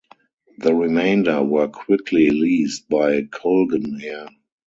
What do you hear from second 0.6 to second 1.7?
remainder were